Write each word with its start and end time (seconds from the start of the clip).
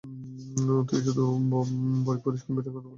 তুই 0.87 0.99
তো 1.01 1.07
শুধু 1.07 1.23
বই 2.05 2.17
পড়িস 2.17 2.41
আর, 2.41 2.47
কম্পিউটারে 2.47 2.71
কথা 2.71 2.79
বলিস। 2.79 2.89